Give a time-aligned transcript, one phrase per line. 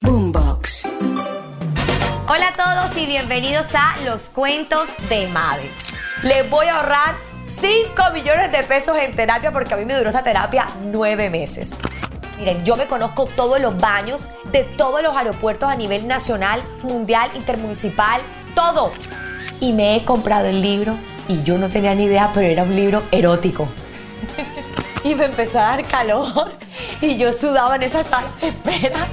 [0.00, 0.84] Boombox.
[2.28, 5.68] Hola a todos y bienvenidos a Los Cuentos de Mabel.
[6.22, 7.16] Les voy a ahorrar
[7.46, 11.76] 5 millones de pesos en terapia porque a mí me duró esta terapia 9 meses.
[12.38, 17.30] Miren, yo me conozco todos los baños de todos los aeropuertos a nivel nacional, mundial,
[17.34, 18.20] intermunicipal,
[18.54, 18.92] todo.
[19.60, 22.76] Y me he comprado el libro y yo no tenía ni idea, pero era un
[22.76, 23.68] libro erótico.
[25.04, 26.52] y me empezó a dar calor
[27.00, 29.08] y yo sudaba en esa sala de espera.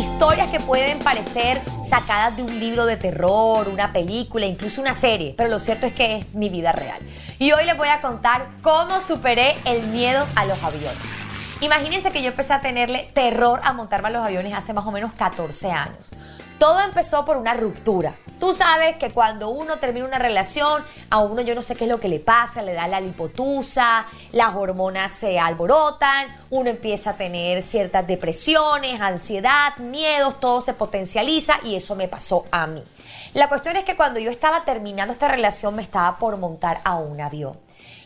[0.00, 5.34] Historias que pueden parecer sacadas de un libro de terror, una película, incluso una serie,
[5.36, 6.98] pero lo cierto es que es mi vida real.
[7.38, 11.02] Y hoy les voy a contar cómo superé el miedo a los aviones.
[11.60, 14.90] Imagínense que yo empecé a tenerle terror a montarme a los aviones hace más o
[14.90, 16.12] menos 14 años.
[16.58, 18.14] Todo empezó por una ruptura.
[18.40, 21.90] Tú sabes que cuando uno termina una relación, a uno yo no sé qué es
[21.90, 27.16] lo que le pasa, le da la lipotusa, las hormonas se alborotan, uno empieza a
[27.16, 32.82] tener ciertas depresiones, ansiedad, miedos, todo se potencializa y eso me pasó a mí.
[33.34, 36.94] La cuestión es que cuando yo estaba terminando esta relación me estaba por montar a
[36.94, 37.58] un avión.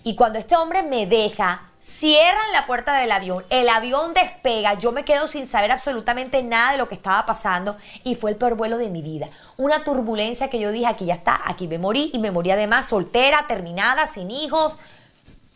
[0.04, 4.92] Y cuando este hombre me deja, cierran la puerta del avión, el avión despega, yo
[4.92, 8.54] me quedo sin saber absolutamente nada de lo que estaba pasando y fue el peor
[8.54, 9.28] vuelo de mi vida.
[9.56, 12.86] Una turbulencia que yo dije, aquí ya está, aquí me morí y me morí además
[12.86, 14.78] soltera, terminada, sin hijos.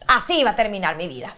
[0.07, 1.35] Así iba a terminar mi vida.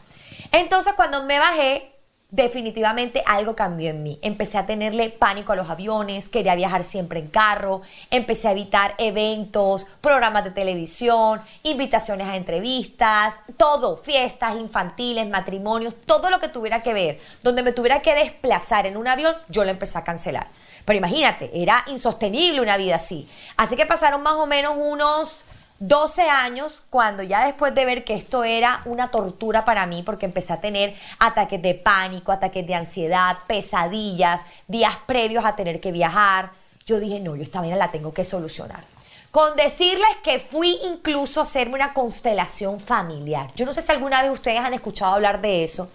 [0.52, 1.92] Entonces cuando me bajé,
[2.31, 4.19] definitivamente algo cambió en mí.
[4.23, 8.95] Empecé a tenerle pánico a los aviones, quería viajar siempre en carro, empecé a evitar
[8.98, 16.83] eventos, programas de televisión, invitaciones a entrevistas, todo, fiestas infantiles, matrimonios, todo lo que tuviera
[16.83, 20.47] que ver, donde me tuviera que desplazar en un avión, yo lo empecé a cancelar.
[20.85, 23.29] Pero imagínate, era insostenible una vida así.
[23.57, 25.45] Así que pasaron más o menos unos
[25.80, 30.27] 12 años cuando ya después de ver que esto era una tortura para mí porque
[30.27, 35.91] empecé a tener ataques de pánico, ataques de ansiedad, pesadillas, días previos a tener que
[35.91, 36.51] viajar,
[36.85, 38.85] yo dije, no, yo esta vida la tengo que solucionar.
[39.30, 43.51] Con decirles que fui incluso a hacerme una constelación familiar.
[43.55, 45.89] Yo no sé si alguna vez ustedes han escuchado hablar de eso,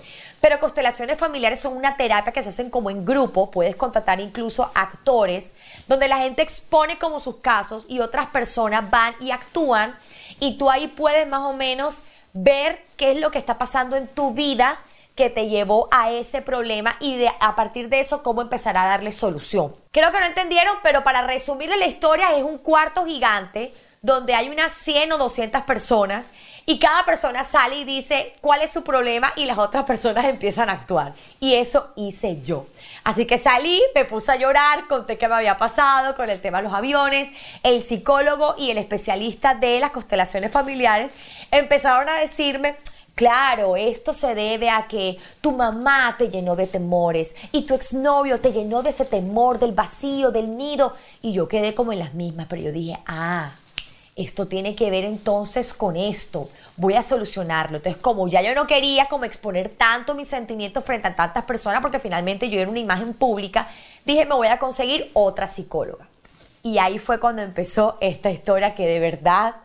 [0.45, 4.69] pero constelaciones familiares son una terapia que se hacen como en grupo, puedes contratar incluso
[4.75, 5.53] actores,
[5.87, 9.97] donde la gente expone como sus casos y otras personas van y actúan
[10.39, 12.03] y tú ahí puedes más o menos
[12.33, 14.77] ver qué es lo que está pasando en tu vida
[15.15, 18.85] que te llevó a ese problema y de, a partir de eso cómo empezar a
[18.85, 19.73] darle solución.
[19.91, 23.73] Creo que no entendieron, pero para resumirle la historia es un cuarto gigante
[24.05, 26.29] donde hay unas 100 o 200 personas
[26.67, 30.69] y cada persona sale y dice cuál es su problema y las otras personas empiezan
[30.69, 31.13] a actuar.
[31.39, 32.67] Y eso hice yo.
[33.03, 36.59] Así que salí, me puse a llorar, conté qué me había pasado con el tema
[36.59, 37.31] de los aviones.
[37.63, 41.11] El psicólogo y el especialista de las constelaciones familiares
[41.51, 42.77] empezaron a decirme,
[43.15, 48.41] Claro, esto se debe a que tu mamá te llenó de temores y tu exnovio
[48.41, 50.93] te llenó de ese temor, del vacío, del nido.
[51.21, 53.53] Y yo quedé como en las mismas, pero yo dije, ah,
[54.15, 57.77] esto tiene que ver entonces con esto, voy a solucionarlo.
[57.77, 61.81] Entonces, como ya yo no quería como exponer tanto mis sentimientos frente a tantas personas,
[61.81, 63.67] porque finalmente yo era una imagen pública,
[64.05, 66.07] dije, me voy a conseguir otra psicóloga.
[66.63, 69.55] Y ahí fue cuando empezó esta historia que de verdad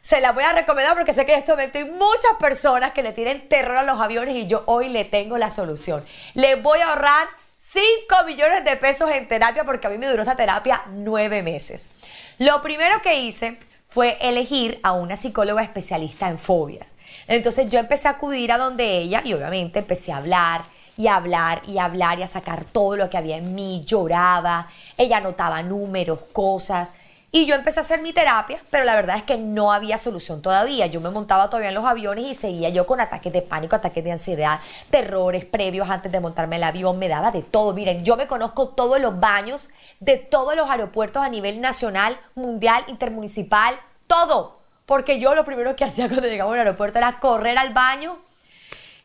[0.00, 3.04] se la voy a recomendar porque sé que en este momento hay muchas personas que
[3.04, 6.04] le tienen terror a los aviones y yo hoy le tengo la solución.
[6.34, 10.22] Le voy a ahorrar 5 millones de pesos en terapia porque a mí me duró
[10.22, 11.90] esta terapia 9 meses.
[12.38, 13.58] Lo primero que hice
[13.92, 16.96] fue elegir a una psicóloga especialista en fobias.
[17.28, 20.62] Entonces yo empecé a acudir a donde ella y obviamente empecé a hablar
[20.96, 23.82] y a hablar y a hablar y a sacar todo lo que había en mí.
[23.84, 26.90] Lloraba, ella anotaba números, cosas.
[27.34, 30.42] Y yo empecé a hacer mi terapia, pero la verdad es que no había solución
[30.42, 30.84] todavía.
[30.84, 34.04] Yo me montaba todavía en los aviones y seguía yo con ataques de pánico, ataques
[34.04, 37.72] de ansiedad, terrores previos antes de montarme el avión, me daba de todo.
[37.72, 42.84] Miren, yo me conozco todos los baños de todos los aeropuertos a nivel nacional, mundial,
[42.88, 44.60] intermunicipal, todo.
[44.84, 48.18] Porque yo lo primero que hacía cuando llegaba al aeropuerto era correr al baño.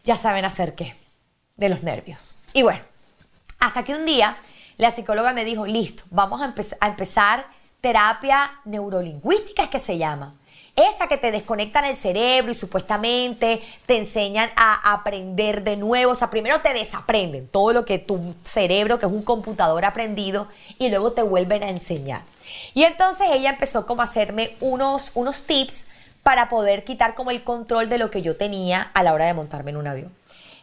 [0.03, 0.97] Ya saben hacer qué,
[1.55, 2.35] de los nervios.
[2.51, 2.81] Y bueno,
[3.59, 4.35] hasta que un día
[4.75, 10.35] la psicóloga me dijo, listo, vamos a, a empezar terapia neurolingüística es que se llama.
[10.75, 16.11] esa que te desconectan el cerebro y supuestamente te enseñan a aprender de nuevo.
[16.11, 20.47] O sea, primero te desaprenden todo lo que tu cerebro, que es un computador aprendido,
[20.77, 22.21] y luego te vuelven a enseñar.
[22.75, 25.87] Y entonces ella empezó como a hacerme unos, unos tips
[26.21, 29.33] para poder quitar como el control de lo que yo tenía a la hora de
[29.33, 30.13] montarme en un avión.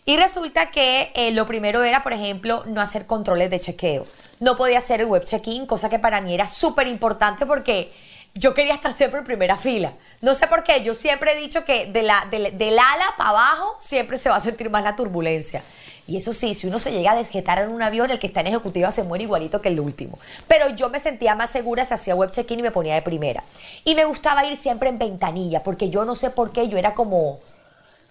[0.07, 4.07] Y resulta que eh, lo primero era, por ejemplo, no hacer controles de chequeo.
[4.41, 7.93] No podía hacer el web check-in, cosa que para mí era súper importante porque
[8.35, 9.95] yo quería estar siempre en primera fila.
[10.21, 13.77] No sé por qué, yo siempre he dicho que de la, del ala para abajo
[13.79, 15.63] siempre se va a sentir más la turbulencia.
[16.07, 18.41] Y eso sí, si uno se llega a desjetar en un avión, el que está
[18.41, 20.19] en ejecutiva se muere igualito que el último.
[20.49, 23.43] Pero yo me sentía más segura si hacía web check-in y me ponía de primera.
[23.85, 26.93] Y me gustaba ir siempre en ventanilla, porque yo no sé por qué, yo era
[26.93, 27.39] como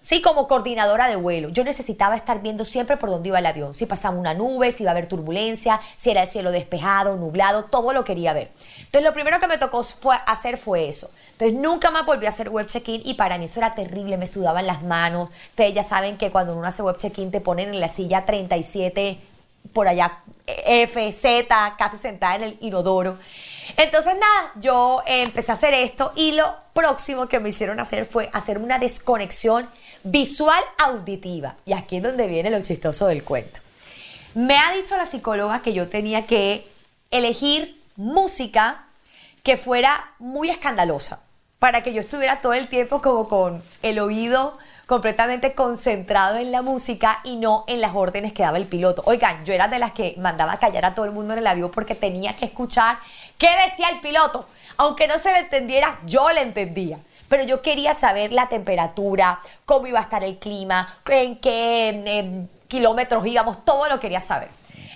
[0.04, 1.48] Sí, como coordinadora de vuelo.
[1.48, 3.74] Yo necesitaba estar viendo siempre por dónde iba el avión.
[3.74, 7.64] Si pasaba una nube, si iba a haber turbulencia, si era el cielo despejado, nublado,
[7.64, 8.50] todo lo quería ver.
[8.80, 9.82] Entonces lo primero que me tocó
[10.26, 11.10] hacer fue eso.
[11.32, 14.26] Entonces nunca más volví a hacer web check-in y para mí eso era terrible, me
[14.26, 15.30] sudaban las manos.
[15.48, 19.18] Ustedes ya saben que cuando uno hace web check-in te ponen en la silla 37
[19.72, 23.16] por allá F, Z, casi sentada en el inodoro.
[23.78, 28.28] Entonces nada, yo empecé a hacer esto y lo próximo que me hicieron hacer fue
[28.34, 29.66] hacer una desconexión
[30.04, 31.56] visual auditiva.
[31.64, 33.60] Y aquí es donde viene lo chistoso del cuento.
[34.34, 36.68] Me ha dicho la psicóloga que yo tenía que
[37.10, 38.84] elegir música
[39.42, 41.20] que fuera muy escandalosa,
[41.58, 46.60] para que yo estuviera todo el tiempo como con el oído completamente concentrado en la
[46.60, 49.02] música y no en las órdenes que daba el piloto.
[49.06, 51.70] Oigan, yo era de las que mandaba callar a todo el mundo en el avión
[51.70, 52.98] porque tenía que escuchar
[53.38, 54.46] qué decía el piloto.
[54.76, 56.98] Aunque no se le entendiera, yo le entendía
[57.28, 63.26] pero yo quería saber la temperatura, cómo iba a estar el clima, en qué kilómetros
[63.26, 64.48] íbamos, todo lo quería saber.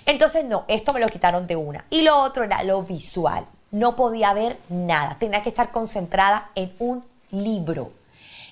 [0.05, 1.85] Entonces, no, esto me lo quitaron de una.
[1.89, 3.45] Y lo otro era lo visual.
[3.71, 7.91] No podía ver nada, tenía que estar concentrada en un libro.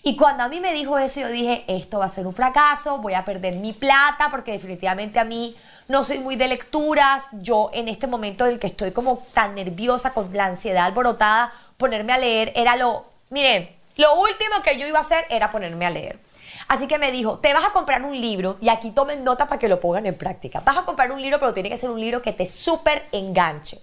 [0.04, 3.00] Y cuando a mí me dijo eso, yo dije, esto va a ser un fracaso,
[3.00, 5.56] voy a perder mi plata, porque definitivamente a mí
[5.88, 7.28] no soy muy de lecturas.
[7.34, 11.52] Yo en este momento en el que estoy como tan nerviosa, con la ansiedad alborotada,
[11.78, 15.86] ponerme a leer era lo Miren, lo último que yo iba a hacer era ponerme
[15.86, 16.20] a leer.
[16.68, 19.60] Así que me dijo, te vas a comprar un libro y aquí tomen nota para
[19.60, 20.62] que lo pongan en práctica.
[20.62, 23.80] Vas a comprar un libro, pero tiene que ser un libro que te súper enganche.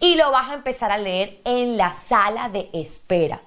[0.00, 3.40] Y lo vas a empezar a leer en la sala de espera.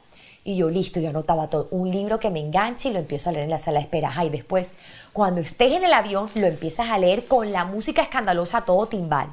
[0.43, 1.67] Y yo, listo, yo anotaba todo.
[1.71, 4.13] Un libro que me enganche y lo empiezo a leer en la sala de espera.
[4.23, 4.73] y después,
[5.13, 9.29] cuando estés en el avión, lo empiezas a leer con la música escandalosa todo timbal.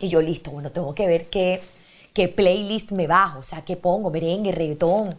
[0.00, 1.60] Y yo, listo, bueno, tengo que ver qué,
[2.14, 5.18] qué playlist me bajo, o sea, qué pongo, merengue, reggaetón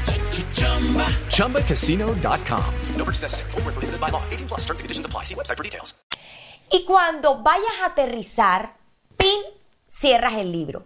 [1.29, 2.73] ChumbaCasino.com.
[2.95, 3.51] No purchase necessary.
[3.51, 4.23] Full prohibited by law.
[4.29, 5.23] 18 plus terms and conditions apply.
[5.25, 5.95] See website for details.
[6.71, 8.77] Y cuando vayas a aterrizar,
[9.17, 9.41] pin,
[9.87, 10.85] cierras el libro.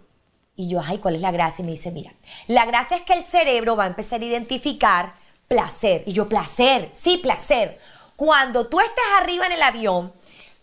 [0.56, 1.62] Y yo, ay, ¿cuál es la gracia?
[1.62, 2.14] Y me dice, mira,
[2.48, 5.14] la gracia es que el cerebro va a empezar a identificar
[5.48, 6.04] placer.
[6.08, 7.80] Y yo, placer, sí, placer.
[8.16, 10.12] Cuando tú estés arriba en el avión,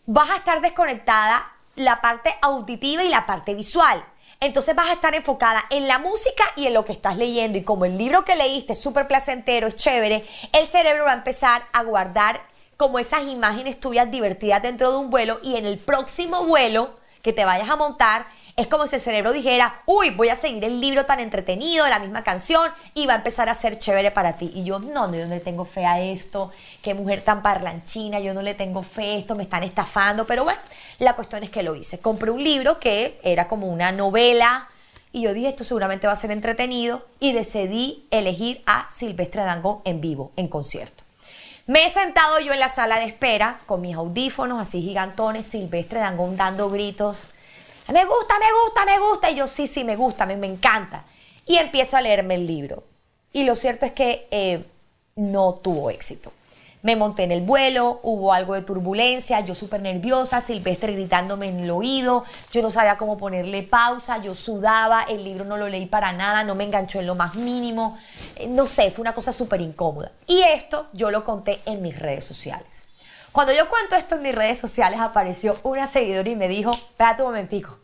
[0.06, 4.05] vas a estar desconectada la parte auditiva y la parte visual.
[4.43, 7.58] Entonces vas a estar enfocada en la música y en lo que estás leyendo.
[7.58, 11.15] Y como el libro que leíste es súper placentero, es chévere, el cerebro va a
[11.15, 12.41] empezar a guardar
[12.77, 16.91] como esas imágenes tuyas divertidas dentro de un vuelo y en el próximo vuelo
[17.22, 20.65] que te vayas a montar, es como si el cerebro dijera, uy, voy a seguir
[20.65, 24.35] el libro tan entretenido la misma canción y va a empezar a ser chévere para
[24.37, 24.51] ti.
[24.55, 26.51] Y yo, no, yo no le tengo fe a esto,
[26.82, 30.27] qué mujer tan parlanchina, yo no le tengo fe a esto, me están estafando.
[30.27, 30.61] Pero bueno,
[30.99, 31.99] la cuestión es que lo hice.
[32.01, 34.69] Compré un libro que era como una novela
[35.13, 39.81] y yo dije, esto seguramente va a ser entretenido y decidí elegir a Silvestre Dangón
[39.85, 41.05] en vivo, en concierto.
[41.67, 46.01] Me he sentado yo en la sala de espera con mis audífonos así gigantones, Silvestre
[46.01, 47.29] Dangón dando gritos
[47.89, 49.31] me gusta, me gusta, me gusta.
[49.31, 51.05] Y yo, sí, sí, me gusta, me, me encanta.
[51.46, 52.84] Y empiezo a leerme el libro.
[53.32, 54.65] Y lo cierto es que eh,
[55.17, 56.32] no tuvo éxito.
[56.82, 61.60] Me monté en el vuelo, hubo algo de turbulencia, yo súper nerviosa, Silvestre gritándome en
[61.60, 65.86] el oído, yo no sabía cómo ponerle pausa, yo sudaba, el libro no lo leí
[65.86, 67.96] para nada, no me enganchó en lo más mínimo,
[68.34, 70.10] eh, no sé, fue una cosa súper incómoda.
[70.27, 72.89] Y esto yo lo conté en mis redes sociales.
[73.32, 77.22] Cuando yo cuento esto en mis redes sociales apareció una seguidora y me dijo, espérate
[77.22, 77.79] un momentico,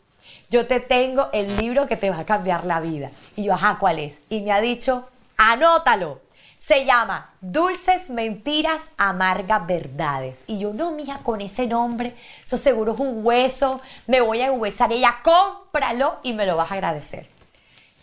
[0.51, 3.09] yo te tengo el libro que te va a cambiar la vida.
[3.35, 4.21] Y yo, ajá, ¿cuál es?
[4.29, 6.21] Y me ha dicho, anótalo.
[6.59, 10.43] Se llama Dulces Mentiras, Amargas Verdades.
[10.45, 12.15] Y yo, no, mija, con ese nombre,
[12.45, 14.91] eso seguro es un hueso, me voy a huesar.
[14.91, 17.27] Ella, cómpralo y me lo vas a agradecer.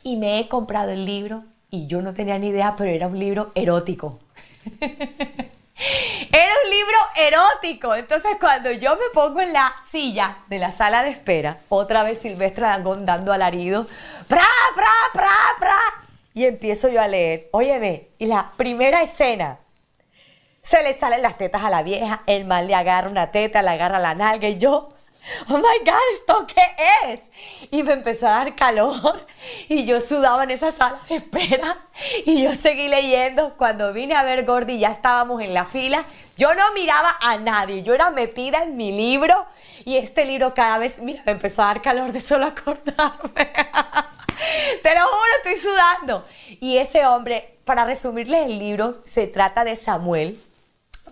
[0.03, 3.19] Y me he comprado el libro y yo no tenía ni idea, pero era un
[3.21, 4.19] libro erótico.
[6.37, 7.95] Era un libro erótico.
[7.95, 12.21] Entonces, cuando yo me pongo en la silla de la sala de espera, otra vez
[12.21, 13.87] Silvestre Dangón dando alarido,
[14.28, 15.78] ¡pra, pra, pra, pra!
[16.35, 17.49] Y empiezo yo a leer.
[17.52, 19.61] Óyeme, y la primera escena,
[20.61, 23.71] se le salen las tetas a la vieja, el mal le agarra una teta, le
[23.71, 24.93] agarra la nalga y yo,
[25.49, 27.30] oh my God, ¿esto qué es?
[27.71, 29.26] Y me empezó a dar calor
[29.68, 31.78] y yo sudaba en esa sala de espera
[32.25, 33.54] y yo seguí leyendo.
[33.56, 36.04] Cuando vine a ver Gordy ya estábamos en la fila.
[36.37, 39.47] Yo no miraba a nadie, yo era metida en mi libro
[39.85, 43.52] y este libro cada vez, mira, me empezó a dar calor de solo acordarme.
[44.83, 46.26] Te lo juro, estoy sudando.
[46.61, 50.38] Y ese hombre, para resumirles el libro, se trata de Samuel,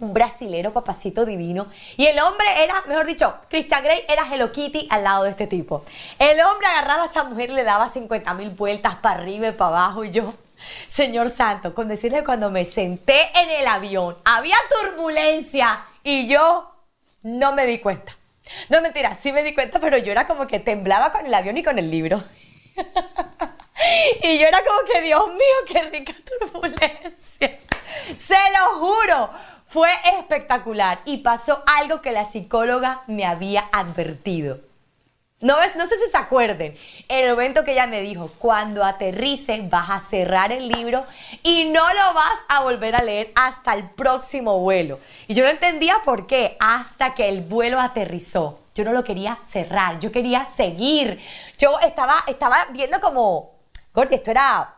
[0.00, 1.68] un brasilero papacito divino.
[1.96, 5.46] Y el hombre era, mejor dicho, Christian Grey era Hello Kitty al lado de este
[5.46, 5.84] tipo.
[6.18, 9.68] El hombre agarraba a esa mujer le daba 50 mil vueltas para arriba y para
[9.68, 10.04] abajo.
[10.04, 10.34] Y yo,
[10.86, 16.70] Señor Santo, con decirle cuando me senté en el avión, había turbulencia y yo
[17.22, 18.16] no me di cuenta.
[18.68, 21.56] No, mentira, sí me di cuenta, pero yo era como que temblaba con el avión
[21.56, 22.22] y con el libro.
[24.22, 27.58] y yo era como que, Dios mío, qué rica turbulencia.
[28.18, 29.30] Se lo juro,
[29.74, 29.90] fue
[30.20, 34.60] espectacular y pasó algo que la psicóloga me había advertido.
[35.40, 36.76] No, sé si se acuerden,
[37.08, 41.02] el momento que ella me dijo, cuando aterrice vas a cerrar el libro
[41.42, 45.00] y no lo vas a volver a leer hasta el próximo vuelo.
[45.26, 48.60] Y yo no entendía por qué, hasta que el vuelo aterrizó.
[48.76, 51.18] Yo no lo quería cerrar, yo quería seguir.
[51.58, 53.56] Yo estaba, estaba viendo como,
[53.92, 54.76] Gordy, esto era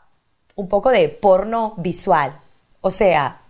[0.55, 2.41] un poco de porno visual.
[2.81, 3.43] O sea,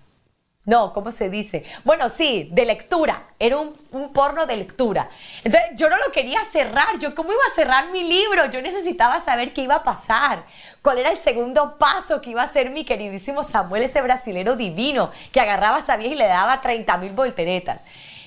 [0.66, 1.64] no, ¿cómo se dice?
[1.84, 3.22] Bueno, sí, de lectura.
[3.38, 5.08] Era un, un, porno de lectura.
[5.44, 6.98] Entonces, yo no lo quería cerrar.
[6.98, 8.50] Yo, ¿cómo iba a cerrar mi libro?
[8.50, 10.44] Yo necesitaba saber qué iba a pasar.
[10.82, 15.12] ¿Cuál era el segundo paso que iba a hacer mi queridísimo Samuel, ese brasilero divino,
[15.30, 17.82] que agarraba a esa vieja y le daba 30 mil volteretas?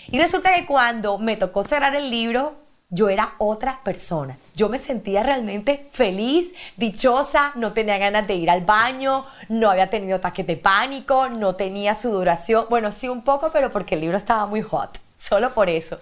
[0.10, 2.56] Y resulta que cuando me tocó cerrar el libro,
[2.90, 4.38] yo era otra persona.
[4.56, 9.90] Yo me sentía realmente feliz, dichosa, no tenía ganas de ir al baño, no había
[9.90, 12.66] tenido ataques de pánico, no tenía sudoración.
[12.70, 15.00] Bueno, sí un poco, pero porque el libro estaba muy hot.
[15.16, 16.00] Solo por eso.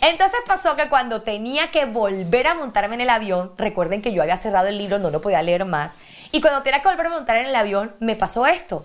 [0.00, 4.22] Entonces pasó que cuando tenía que volver a montarme en el avión, recuerden que yo
[4.22, 5.98] había cerrado el libro, no lo podía leer más,
[6.32, 8.84] y cuando tenía que volver a montar en el avión, me pasó esto,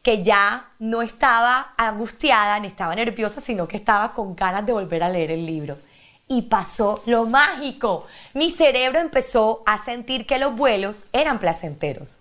[0.00, 5.02] que ya no estaba angustiada ni estaba nerviosa, sino que estaba con ganas de volver
[5.02, 5.76] a leer el libro
[6.28, 8.06] y pasó lo mágico.
[8.34, 12.20] Mi cerebro empezó a sentir que los vuelos eran placenteros.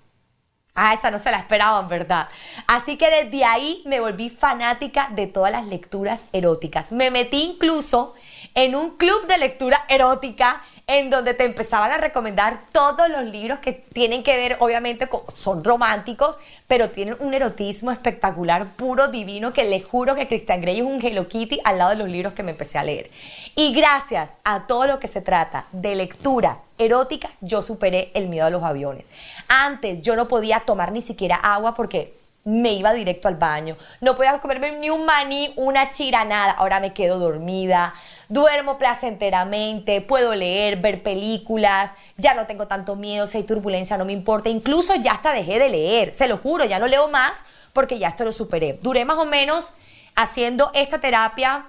[0.77, 2.27] Ah, esa no se la esperaban, ¿verdad?
[2.67, 6.91] Así que desde ahí me volví fanática de todas las lecturas eróticas.
[6.91, 8.13] Me metí incluso
[8.55, 13.60] en un club de lectura erótica en donde te empezaban a recomendar todos los libros
[13.60, 16.38] que tienen que ver, obviamente, con, son románticos,
[16.68, 21.04] pero tienen un erotismo espectacular, puro, divino, que le juro que Christian Grey es un
[21.04, 23.10] Hello Kitty al lado de los libros que me empecé a leer.
[23.56, 28.46] Y gracias a todo lo que se trata de lectura erótica, yo superé el miedo
[28.46, 29.08] a los aviones.
[29.48, 32.13] Antes yo no podía tomar ni siquiera agua porque
[32.46, 33.75] me iba directo al baño.
[34.01, 36.51] No podía comerme ni un maní, una chira, nada.
[36.51, 37.94] Ahora me quedo dormida,
[38.29, 44.05] duermo placenteramente, puedo leer, ver películas, ya no tengo tanto miedo, si hay turbulencia no
[44.05, 44.50] me importa.
[44.50, 48.08] Incluso ya hasta dejé de leer, se lo juro, ya no leo más porque ya
[48.08, 48.79] esto lo superé.
[48.82, 49.74] Duré más o menos
[50.15, 51.67] haciendo esta terapia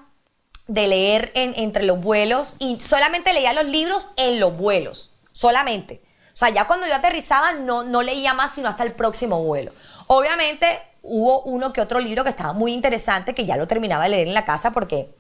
[0.68, 6.02] de leer entre los vuelos y solamente leía los libros en los vuelos, solamente.
[6.32, 9.72] O sea, ya cuando yo aterrizaba no, no leía más sino hasta el próximo vuelo.
[10.06, 14.10] Obviamente hubo uno que otro libro que estaba muy interesante que ya lo terminaba de
[14.10, 15.14] leer en la casa porque,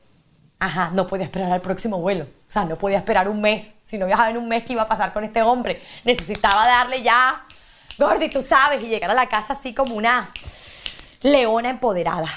[0.58, 2.24] ajá, no podía esperar al próximo vuelo.
[2.24, 3.76] O sea, no podía esperar un mes.
[3.82, 5.82] Si no viajaba en un mes, ¿qué iba a pasar con este hombre?
[6.04, 7.44] Necesitaba darle ya,
[7.98, 10.30] Gordy, tú sabes, y llegar a la casa así como una
[11.22, 12.28] leona empoderada.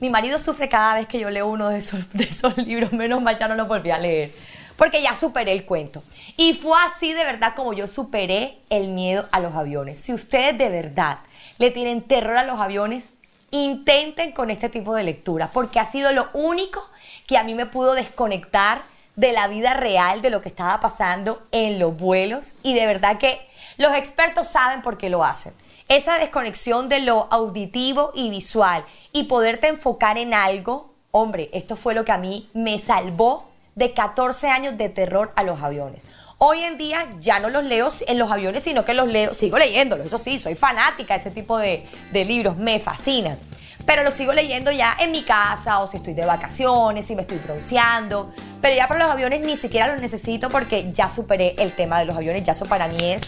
[0.00, 3.20] Mi marido sufre cada vez que yo leo uno de esos, de esos libros, menos
[3.20, 4.32] mal ya no lo volví a leer,
[4.76, 6.04] porque ya superé el cuento.
[6.36, 9.98] Y fue así de verdad como yo superé el miedo a los aviones.
[9.98, 11.18] Si ustedes de verdad
[11.58, 13.08] le tienen terror a los aviones,
[13.50, 16.82] intenten con este tipo de lectura, porque ha sido lo único
[17.26, 18.82] que a mí me pudo desconectar
[19.16, 23.18] de la vida real, de lo que estaba pasando en los vuelos, y de verdad
[23.18, 23.40] que
[23.76, 25.52] los expertos saben por qué lo hacen.
[25.88, 31.94] Esa desconexión de lo auditivo y visual y poderte enfocar en algo, hombre, esto fue
[31.94, 36.04] lo que a mí me salvó de 14 años de terror a los aviones.
[36.40, 39.58] Hoy en día ya no los leo en los aviones, sino que los leo, sigo
[39.58, 43.36] leyéndolos, eso sí, soy fanática de ese tipo de, libros, me fascinan.
[43.84, 47.22] Pero los sigo leyendo ya en mi casa o si estoy de vacaciones, si me
[47.22, 48.32] estoy bronceando.
[48.60, 52.04] Pero ya para los aviones ni siquiera los necesito porque ya superé el tema de
[52.04, 53.22] los aviones, ya eso para mí es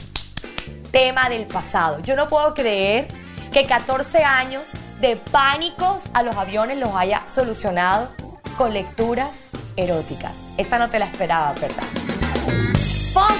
[0.93, 1.99] tema del pasado.
[2.03, 3.09] Yo no puedo creer
[3.51, 8.09] que 14 años de pánicos a los aviones los haya solucionado
[8.57, 10.35] con lecturas eróticas.
[10.59, 12.10] Esa no te la esperaba, ¿verdad?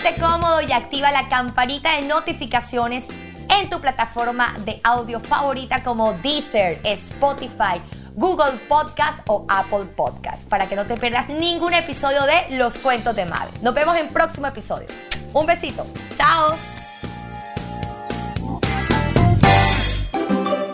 [0.03, 3.09] Ponte cómodo y activa la campanita de notificaciones
[3.51, 7.79] en tu plataforma de audio favorita como Deezer, Spotify,
[8.15, 13.15] Google Podcast o Apple Podcast para que no te pierdas ningún episodio de Los Cuentos
[13.15, 13.53] de Madre.
[13.61, 14.87] Nos vemos en próximo episodio.
[15.35, 15.87] Un besito.
[16.17, 16.57] Chao.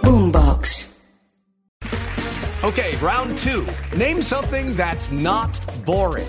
[0.02, 0.86] Boombox.
[2.62, 3.66] Okay, round two.
[3.96, 6.28] Name something that's not boring.